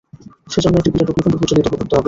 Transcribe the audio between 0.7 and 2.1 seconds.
একটি বিরাট অগ্নিকুণ্ড প্রজ্বলিত করতে হবে।